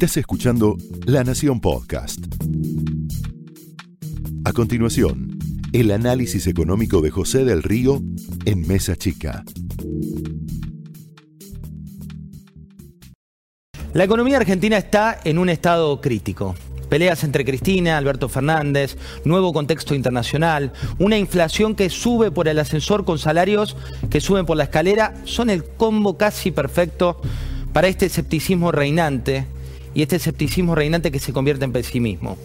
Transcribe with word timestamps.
Estás 0.00 0.18
escuchando 0.18 0.76
La 1.06 1.24
Nación 1.24 1.60
Podcast. 1.60 2.20
A 4.44 4.52
continuación, 4.52 5.36
el 5.72 5.90
análisis 5.90 6.46
económico 6.46 7.00
de 7.00 7.10
José 7.10 7.44
del 7.44 7.64
Río 7.64 8.00
en 8.44 8.64
Mesa 8.68 8.94
Chica. 8.94 9.42
La 13.92 14.04
economía 14.04 14.36
argentina 14.36 14.76
está 14.76 15.18
en 15.24 15.36
un 15.36 15.48
estado 15.48 16.00
crítico. 16.00 16.54
Peleas 16.88 17.24
entre 17.24 17.44
Cristina, 17.44 17.98
Alberto 17.98 18.28
Fernández, 18.28 18.96
nuevo 19.24 19.52
contexto 19.52 19.96
internacional, 19.96 20.72
una 21.00 21.18
inflación 21.18 21.74
que 21.74 21.90
sube 21.90 22.30
por 22.30 22.46
el 22.46 22.60
ascensor 22.60 23.04
con 23.04 23.18
salarios 23.18 23.76
que 24.10 24.20
suben 24.20 24.46
por 24.46 24.56
la 24.56 24.62
escalera, 24.62 25.14
son 25.24 25.50
el 25.50 25.64
combo 25.64 26.16
casi 26.16 26.52
perfecto 26.52 27.20
para 27.72 27.88
este 27.88 28.06
escepticismo 28.06 28.70
reinante 28.70 29.57
y 29.94 30.02
este 30.02 30.16
escepticismo 30.16 30.74
reinante 30.74 31.10
que 31.10 31.18
se 31.18 31.32
convierte 31.32 31.64
en 31.64 31.72
pesimismo. 31.72 32.36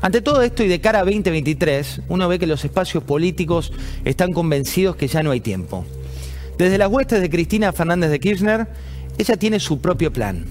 Ante 0.00 0.20
todo 0.20 0.42
esto 0.42 0.62
y 0.62 0.68
de 0.68 0.80
cara 0.80 1.00
a 1.00 1.04
2023, 1.04 2.02
uno 2.08 2.28
ve 2.28 2.38
que 2.38 2.46
los 2.46 2.64
espacios 2.64 3.02
políticos 3.04 3.72
están 4.04 4.32
convencidos 4.32 4.96
que 4.96 5.08
ya 5.08 5.22
no 5.22 5.30
hay 5.30 5.40
tiempo. 5.40 5.84
Desde 6.58 6.78
las 6.78 6.90
huestes 6.90 7.20
de 7.20 7.30
Cristina 7.30 7.72
Fernández 7.72 8.10
de 8.10 8.20
Kirchner, 8.20 8.68
ella 9.18 9.36
tiene 9.36 9.60
su 9.60 9.80
propio 9.80 10.12
plan. 10.12 10.44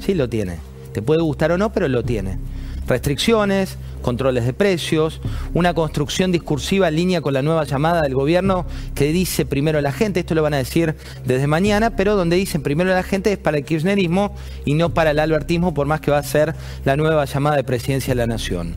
Sí, 0.00 0.14
lo 0.14 0.28
tiene 0.28 0.58
te 0.94 1.02
puede 1.02 1.20
gustar 1.20 1.52
o 1.52 1.58
no, 1.58 1.72
pero 1.72 1.88
lo 1.88 2.02
tiene. 2.02 2.38
Restricciones, 2.86 3.76
controles 4.04 4.44
de 4.44 4.52
precios, 4.52 5.22
una 5.54 5.72
construcción 5.72 6.30
discursiva 6.30 6.88
en 6.88 6.96
línea 6.96 7.22
con 7.22 7.32
la 7.32 7.40
nueva 7.40 7.64
llamada 7.64 8.02
del 8.02 8.14
gobierno 8.14 8.66
que 8.94 9.10
dice 9.12 9.46
primero 9.46 9.80
la 9.80 9.92
gente, 9.92 10.20
esto 10.20 10.34
lo 10.34 10.42
van 10.42 10.52
a 10.52 10.58
decir 10.58 10.94
desde 11.24 11.46
mañana, 11.46 11.96
pero 11.96 12.14
donde 12.14 12.36
dicen 12.36 12.62
primero 12.62 12.90
la 12.90 13.02
gente 13.02 13.32
es 13.32 13.38
para 13.38 13.56
el 13.56 13.64
kirchnerismo 13.64 14.36
y 14.66 14.74
no 14.74 14.92
para 14.92 15.12
el 15.12 15.18
albertismo, 15.18 15.72
por 15.72 15.86
más 15.86 16.02
que 16.02 16.10
va 16.10 16.18
a 16.18 16.22
ser 16.22 16.54
la 16.84 16.96
nueva 16.96 17.24
llamada 17.24 17.56
de 17.56 17.64
presidencia 17.64 18.12
de 18.12 18.16
la 18.16 18.26
nación. 18.26 18.76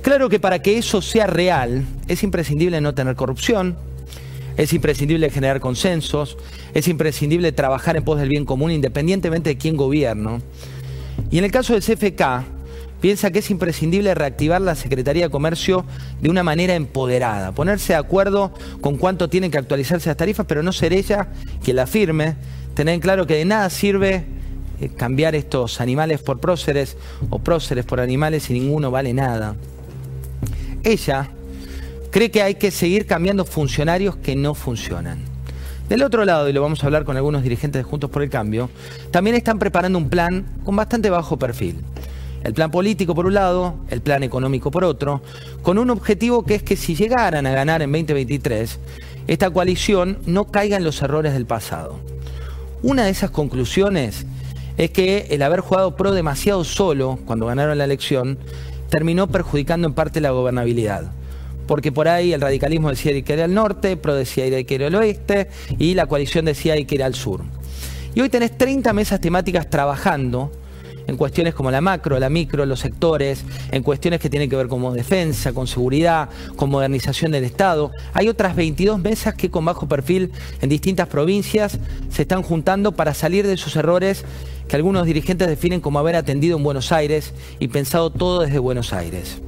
Claro 0.00 0.30
que 0.30 0.40
para 0.40 0.62
que 0.62 0.78
eso 0.78 1.02
sea 1.02 1.26
real 1.26 1.84
es 2.08 2.22
imprescindible 2.22 2.80
no 2.80 2.94
tener 2.94 3.14
corrupción, 3.14 3.76
es 4.56 4.72
imprescindible 4.72 5.28
generar 5.28 5.60
consensos, 5.60 6.38
es 6.72 6.88
imprescindible 6.88 7.52
trabajar 7.52 7.96
en 7.96 8.04
pos 8.04 8.18
del 8.18 8.30
bien 8.30 8.46
común 8.46 8.70
independientemente 8.70 9.50
de 9.50 9.58
quién 9.58 9.76
gobierno. 9.76 10.40
Y 11.30 11.36
en 11.36 11.44
el 11.44 11.52
caso 11.52 11.74
del 11.74 11.82
CFK, 11.82 12.61
piensa 13.02 13.32
que 13.32 13.40
es 13.40 13.50
imprescindible 13.50 14.14
reactivar 14.14 14.60
la 14.62 14.76
Secretaría 14.76 15.24
de 15.24 15.30
Comercio 15.30 15.84
de 16.20 16.30
una 16.30 16.44
manera 16.44 16.76
empoderada, 16.76 17.50
ponerse 17.50 17.94
de 17.94 17.98
acuerdo 17.98 18.54
con 18.80 18.96
cuánto 18.96 19.28
tienen 19.28 19.50
que 19.50 19.58
actualizarse 19.58 20.08
las 20.08 20.16
tarifas, 20.16 20.46
pero 20.46 20.62
no 20.62 20.72
ser 20.72 20.92
ella 20.92 21.26
quien 21.64 21.76
la 21.76 21.88
firme, 21.88 22.36
tener 22.74 22.94
en 22.94 23.00
claro 23.00 23.26
que 23.26 23.34
de 23.34 23.44
nada 23.44 23.68
sirve 23.70 24.24
eh, 24.80 24.88
cambiar 24.96 25.34
estos 25.34 25.80
animales 25.80 26.22
por 26.22 26.38
próceres 26.38 26.96
o 27.28 27.40
próceres 27.40 27.84
por 27.84 27.98
animales 27.98 28.48
y 28.50 28.52
ninguno 28.52 28.92
vale 28.92 29.12
nada. 29.12 29.56
Ella 30.84 31.28
cree 32.12 32.30
que 32.30 32.42
hay 32.42 32.54
que 32.54 32.70
seguir 32.70 33.06
cambiando 33.06 33.44
funcionarios 33.44 34.14
que 34.14 34.36
no 34.36 34.54
funcionan. 34.54 35.18
Del 35.88 36.04
otro 36.04 36.24
lado, 36.24 36.48
y 36.48 36.52
lo 36.52 36.62
vamos 36.62 36.84
a 36.84 36.86
hablar 36.86 37.04
con 37.04 37.16
algunos 37.16 37.42
dirigentes 37.42 37.80
de 37.80 37.82
Juntos 37.82 38.10
por 38.10 38.22
el 38.22 38.30
Cambio, 38.30 38.70
también 39.10 39.34
están 39.34 39.58
preparando 39.58 39.98
un 39.98 40.08
plan 40.08 40.46
con 40.64 40.76
bastante 40.76 41.10
bajo 41.10 41.36
perfil. 41.36 41.78
El 42.44 42.54
plan 42.54 42.70
político 42.70 43.14
por 43.14 43.26
un 43.26 43.34
lado, 43.34 43.74
el 43.88 44.00
plan 44.00 44.22
económico 44.22 44.70
por 44.70 44.84
otro, 44.84 45.22
con 45.62 45.78
un 45.78 45.90
objetivo 45.90 46.44
que 46.44 46.56
es 46.56 46.62
que 46.62 46.76
si 46.76 46.94
llegaran 46.94 47.46
a 47.46 47.52
ganar 47.52 47.82
en 47.82 47.92
2023, 47.92 48.78
esta 49.26 49.50
coalición 49.50 50.18
no 50.26 50.46
caiga 50.46 50.76
en 50.76 50.84
los 50.84 51.00
errores 51.02 51.32
del 51.32 51.46
pasado. 51.46 51.98
Una 52.82 53.04
de 53.04 53.10
esas 53.10 53.30
conclusiones 53.30 54.26
es 54.76 54.90
que 54.90 55.28
el 55.30 55.42
haber 55.42 55.60
jugado 55.60 55.96
pro 55.96 56.12
demasiado 56.12 56.64
solo 56.64 57.18
cuando 57.26 57.46
ganaron 57.46 57.78
la 57.78 57.84
elección 57.84 58.38
terminó 58.88 59.28
perjudicando 59.28 59.86
en 59.86 59.94
parte 59.94 60.20
la 60.20 60.30
gobernabilidad 60.30 61.12
porque 61.66 61.92
por 61.92 62.08
ahí 62.08 62.32
el 62.32 62.40
radicalismo 62.40 62.90
decía 62.90 63.20
que 63.22 63.32
era 63.32 63.44
al 63.44 63.54
norte, 63.54 63.96
PRO 63.96 64.14
decía 64.14 64.62
que 64.64 64.74
era 64.74 64.88
al 64.88 64.94
oeste 64.94 65.48
y 65.78 65.94
la 65.94 66.06
coalición 66.06 66.44
decía 66.44 66.74
que 66.84 66.94
era 66.94 67.06
al 67.06 67.14
sur. 67.14 67.42
Y 68.14 68.20
hoy 68.20 68.28
tenés 68.28 68.56
30 68.58 68.92
mesas 68.92 69.20
temáticas 69.20 69.70
trabajando 69.70 70.52
en 71.06 71.16
cuestiones 71.16 71.54
como 71.54 71.70
la 71.70 71.80
macro, 71.80 72.18
la 72.18 72.28
micro, 72.28 72.66
los 72.66 72.80
sectores, 72.80 73.44
en 73.70 73.82
cuestiones 73.82 74.20
que 74.20 74.30
tienen 74.30 74.48
que 74.48 74.56
ver 74.56 74.68
con 74.68 74.94
defensa, 74.94 75.52
con 75.52 75.66
seguridad, 75.66 76.28
con 76.56 76.70
modernización 76.70 77.32
del 77.32 77.44
Estado. 77.44 77.90
Hay 78.12 78.28
otras 78.28 78.56
22 78.56 79.00
mesas 79.00 79.34
que 79.34 79.50
con 79.50 79.64
bajo 79.64 79.88
perfil 79.88 80.32
en 80.60 80.68
distintas 80.68 81.08
provincias 81.08 81.78
se 82.10 82.22
están 82.22 82.42
juntando 82.42 82.92
para 82.92 83.14
salir 83.14 83.46
de 83.46 83.54
esos 83.54 83.76
errores 83.76 84.24
que 84.68 84.76
algunos 84.76 85.06
dirigentes 85.06 85.48
definen 85.48 85.80
como 85.80 85.98
haber 85.98 86.16
atendido 86.16 86.56
en 86.56 86.62
Buenos 86.62 86.92
Aires 86.92 87.32
y 87.58 87.68
pensado 87.68 88.10
todo 88.10 88.40
desde 88.40 88.58
Buenos 88.58 88.92
Aires. 88.92 89.40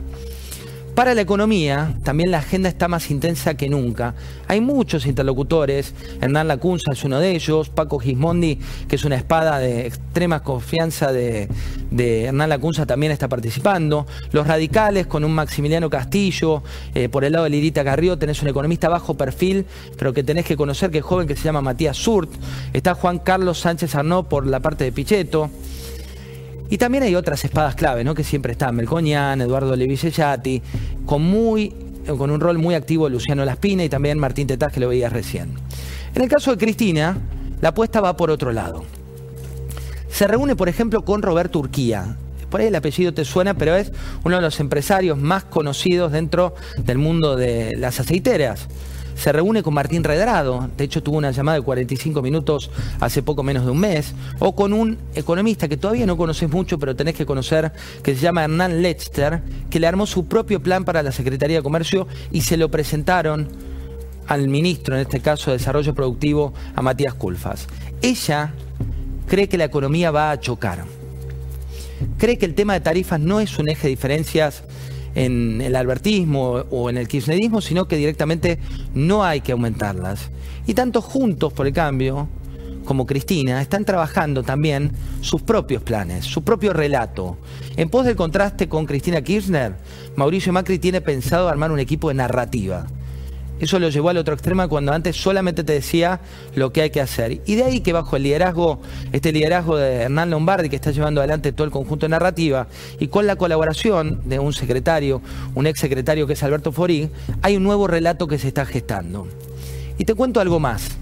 Para 0.94 1.12
la 1.16 1.22
economía, 1.22 1.93
también 2.05 2.31
la 2.31 2.38
agenda 2.38 2.69
está 2.69 2.87
más 2.87 3.10
intensa 3.10 3.55
que 3.55 3.69
nunca. 3.69 4.15
Hay 4.47 4.60
muchos 4.60 5.06
interlocutores, 5.06 5.93
Hernán 6.21 6.47
Lacunza 6.47 6.93
es 6.93 7.03
uno 7.03 7.19
de 7.19 7.32
ellos, 7.32 7.69
Paco 7.69 7.99
Gismondi, 7.99 8.60
que 8.87 8.94
es 8.94 9.04
una 9.04 9.16
espada 9.16 9.59
de 9.59 9.88
extrema 9.88 10.44
confianza 10.44 11.12
de, 11.12 11.49
Hernán 11.99 12.49
Lacunza, 12.49 12.87
también 12.87 13.10
está 13.10 13.28
participando. 13.28 14.06
Los 14.31 14.47
radicales, 14.47 15.09
con 15.09 15.25
un 15.25 15.33
Maximiliano 15.33 15.91
Castillo, 15.91 16.62
eh, 16.94 17.09
por 17.09 17.25
el 17.25 17.33
lado 17.33 17.44
de 17.44 17.50
Lirita 17.50 17.83
Carrió, 17.83 18.16
tenés 18.16 18.41
un 18.43 18.49
economista 18.49 18.88
bajo 18.88 19.15
perfil, 19.15 19.66
pero 19.99 20.12
que 20.12 20.22
tenés 20.22 20.47
que 20.47 20.56
conocer, 20.56 20.93
que 20.93 20.99
es 20.99 21.04
joven, 21.04 21.27
que 21.27 21.34
se 21.34 21.43
llama 21.43 21.60
Matías 21.60 21.97
Surt. 21.97 22.31
Está 22.72 22.94
Juan 22.94 23.19
Carlos 23.19 23.59
Sánchez 23.59 23.97
Arnó 23.97 24.28
por 24.28 24.47
la 24.47 24.60
parte 24.60 24.84
de 24.84 24.93
Pichetto. 24.93 25.50
Y 26.70 26.78
también 26.78 27.04
hay 27.04 27.14
otras 27.14 27.44
espadas 27.44 27.75
clave, 27.75 28.04
¿no? 28.04 28.14
Que 28.14 28.25
siempre 28.25 28.52
están, 28.52 28.75
Melcoñán, 28.75 29.41
Eduardo 29.41 29.76
Levillellati, 29.76 30.62
con 31.06 31.22
muy 31.22 31.72
con 32.06 32.30
un 32.30 32.38
rol 32.38 32.58
muy 32.58 32.75
activo 32.75 33.08
Luciano 33.08 33.44
Laspina 33.47 33.82
y 33.82 33.88
también 33.88 34.19
Martín 34.19 34.47
Tetaz, 34.47 34.72
que 34.72 34.80
lo 34.80 34.88
veías 34.88 35.12
recién. 35.12 35.54
En 36.14 36.22
el 36.22 36.28
caso 36.28 36.50
de 36.50 36.58
Cristina, 36.58 37.16
la 37.60 37.70
apuesta 37.70 38.00
va 38.00 38.16
por 38.16 38.30
otro 38.30 38.53
lado. 38.53 38.84
Se 40.08 40.26
reúne, 40.26 40.54
por 40.54 40.69
ejemplo, 40.69 41.03
con 41.03 41.22
Roberto 41.22 41.58
Urquía. 41.58 42.16
Por 42.50 42.60
ahí 42.60 42.69
el 42.69 42.74
apellido 42.74 43.12
te 43.14 43.24
suena, 43.24 43.54
pero 43.54 43.74
es 43.74 43.91
uno 44.22 44.36
de 44.36 44.42
los 44.42 44.60
empresarios 44.60 45.19
más 45.19 45.44
conocidos 45.44 46.12
dentro 46.12 46.54
del 46.76 46.98
mundo 46.98 47.36
de 47.36 47.72
las 47.76 47.98
aceiteras 47.98 48.69
se 49.14 49.32
reúne 49.32 49.62
con 49.62 49.75
Martín 49.75 50.04
Redrado, 50.04 50.69
de 50.76 50.84
hecho 50.84 51.02
tuvo 51.02 51.19
una 51.19 51.30
llamada 51.30 51.58
de 51.58 51.64
45 51.64 52.22
minutos 52.22 52.70
hace 53.00 53.22
poco 53.22 53.42
menos 53.42 53.64
de 53.64 53.70
un 53.70 53.78
mes, 53.78 54.14
o 54.38 54.54
con 54.54 54.72
un 54.72 54.98
economista 55.14 55.69
que 55.69 55.76
todavía 55.76 56.06
no 56.06 56.16
conoces 56.16 56.50
mucho, 56.50 56.78
pero 56.78 56.97
tenés 56.97 57.14
que 57.14 57.26
conocer, 57.26 57.72
que 58.03 58.14
se 58.14 58.20
llama 58.20 58.44
Hernán 58.44 58.82
Lechter, 58.82 59.42
que 59.70 59.80
le 59.80 59.86
armó 59.86 60.06
su 60.06 60.26
propio 60.26 60.62
plan 60.62 60.84
para 60.84 61.03
la 61.03 61.12
Secretaría 61.12 61.58
de 61.58 61.62
Comercio 61.62 62.06
y 62.30 62.42
se 62.42 62.56
lo 62.56 62.70
presentaron 62.70 63.48
al 64.26 64.48
ministro, 64.48 64.94
en 64.94 65.03
este 65.03 65.20
caso 65.20 65.50
de 65.50 65.58
Desarrollo 65.58 65.94
Productivo, 65.94 66.54
a 66.74 66.82
Matías 66.82 67.14
Culfas. 67.14 67.66
Ella 68.03 68.53
cree 69.26 69.48
que 69.48 69.58
la 69.58 69.64
economía 69.64 70.10
va 70.10 70.30
a 70.30 70.41
chocar. 70.41 70.84
Cree 72.19 72.38
que 72.38 72.47
el 72.47 72.54
tema 72.54 72.74
de 72.74 72.80
tarifas 72.80 73.20
no 73.20 73.41
es 73.41 73.58
un 73.58 73.69
eje 73.69 73.82
de 73.84 73.91
diferencias 73.91 74.64
en 75.14 75.60
el 75.60 75.76
albertismo 75.76 76.64
o 76.70 76.91
en 76.91 76.97
el 76.97 77.08
kirchnerismo, 77.08 77.60
sino 77.60 77.86
que 77.86 77.97
directamente 77.97 78.58
no 78.94 79.25
hay 79.25 79.41
que 79.41 79.52
aumentarlas. 79.52 80.30
Y 80.66 80.75
tanto 80.75 81.02
Juntos 81.02 81.52
por 81.52 81.66
el 81.66 81.72
Cambio 81.72 82.28
como 82.84 83.06
Cristina 83.06 83.60
están 83.60 83.84
trabajando 83.84 84.42
también 84.42 84.92
sus 85.20 85.42
propios 85.42 85.82
planes, 85.82 86.24
su 86.24 86.42
propio 86.42 86.72
relato. 86.72 87.38
En 87.76 87.88
pos 87.88 88.04
del 88.04 88.16
contraste 88.16 88.69
con 88.69 88.86
Cristina 88.86 89.22
Kirchner, 89.22 89.74
Mauricio 90.16 90.53
Macri 90.53 90.78
tiene 90.78 91.00
pensado 91.00 91.48
armar 91.48 91.72
un 91.72 91.80
equipo 91.80 92.08
de 92.08 92.14
narrativa. 92.14 92.86
Eso 93.60 93.78
lo 93.78 93.88
llevó 93.88 94.09
al 94.09 94.16
otro 94.16 94.34
extremo 94.34 94.69
cuando 94.69 94.92
antes 94.92 95.16
solamente 95.16 95.62
te 95.62 95.75
decía 95.75 96.20
lo 96.54 96.72
que 96.72 96.82
hay 96.82 96.91
que 96.91 97.00
hacer. 97.00 97.41
Y 97.47 97.54
de 97.54 97.65
ahí 97.65 97.81
que 97.81 97.92
bajo 97.92 98.16
el 98.16 98.25
liderazgo, 98.25 98.81
este 99.12 99.32
liderazgo 99.32 99.76
de 99.76 100.03
Hernán 100.03 100.31
Lombardi, 100.31 100.69
que 100.69 100.76
está 100.76 100.91
llevando 100.91 101.21
adelante 101.21 101.53
todo 101.53 101.65
el 101.65 101.71
conjunto 101.71 102.06
de 102.06 102.10
narrativa, 102.10 102.66
y 102.98 103.09
con 103.09 103.27
la 103.27 103.36
colaboración 103.36 104.22
de 104.24 104.39
un 104.39 104.53
secretario, 104.53 105.22
un 105.54 105.66
ex 105.66 105.78
secretario 105.78 106.27
que 106.27 106.33
es 106.33 106.42
Alberto 106.42 106.72
Forí, 106.72 107.10
hay 107.42 107.56
un 107.56 107.62
nuevo 107.62 107.86
relato 107.86 108.27
que 108.27 108.39
se 108.39 108.48
está 108.48 108.66
gestando. 108.66 109.28
Y 109.98 110.04
te 110.04 110.15
cuento 110.15 110.41
algo 110.41 110.59
más. 110.59 110.97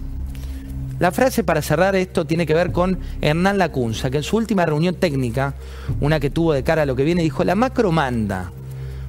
La 0.98 1.10
frase 1.10 1.42
para 1.42 1.62
cerrar 1.62 1.96
esto 1.96 2.26
tiene 2.26 2.46
que 2.46 2.54
ver 2.54 2.70
con 2.70 3.00
Hernán 3.22 3.58
Lacunza, 3.58 4.10
que 4.10 4.18
en 4.18 4.22
su 4.22 4.36
última 4.36 4.66
reunión 4.66 4.94
técnica, 4.94 5.54
una 6.00 6.20
que 6.20 6.30
tuvo 6.30 6.52
de 6.52 6.62
cara 6.62 6.82
a 6.82 6.86
lo 6.86 6.94
que 6.94 7.02
viene, 7.02 7.22
dijo, 7.22 7.42
la 7.44 7.54
macro 7.54 7.90
manda. 7.90 8.52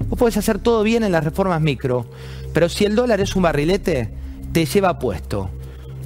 Vos 0.10 0.20
podés 0.20 0.38
hacer 0.38 0.60
todo 0.60 0.84
bien 0.84 1.04
en 1.04 1.12
las 1.12 1.24
reformas 1.24 1.62
micro, 1.62 2.06
pero 2.54 2.70
si 2.70 2.86
el 2.86 2.96
dólar 2.96 3.22
es 3.22 3.36
un 3.36 3.44
barrilete, 3.44 4.10
te 4.52 4.66
lleva 4.66 5.00
puesto. 5.00 5.50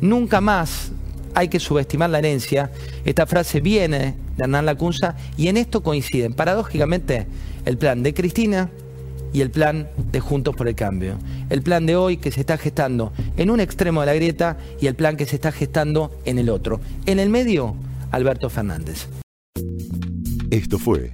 Nunca 0.02 0.42
más 0.42 0.92
hay 1.34 1.50
que 1.50 1.60
subestimar 1.60 2.10
la 2.10 2.20
herencia. 2.20 2.72
Esta 3.06 3.26
frase 3.26 3.60
viene 3.60 4.16
de 4.38 4.44
Hernán 4.44 4.66
Lacunza 4.66 5.16
y 5.36 5.48
en 5.50 5.58
esto 5.58 5.84
coinciden, 5.84 6.34
paradójicamente, 6.34 7.28
el 7.66 7.78
plan 7.78 8.04
de 8.04 8.14
Cristina 8.14 8.70
y 9.34 9.42
el 9.42 9.52
plan 9.52 9.90
de 10.12 10.20
Juntos 10.20 10.56
por 10.56 10.68
el 10.68 10.76
Cambio. 10.76 11.18
El 11.50 11.62
plan 11.62 11.86
de 11.86 11.96
hoy 11.96 12.18
que 12.18 12.32
se 12.32 12.40
está 12.40 12.58
gestando 12.58 13.12
en 13.36 13.50
un 13.50 13.60
extremo 13.60 14.02
de 14.02 14.08
la 14.08 14.14
grieta 14.14 14.58
y 14.80 14.88
el 14.88 14.96
plan 14.96 15.18
que 15.18 15.26
se 15.26 15.36
está 15.36 15.52
gestando 15.52 16.12
en 16.26 16.40
el 16.40 16.50
otro. 16.50 16.80
En 17.06 17.20
el 17.20 17.30
medio, 17.30 17.76
Alberto 18.12 18.50
Fernández. 18.50 19.08
Esto 20.50 20.80
fue 20.80 21.14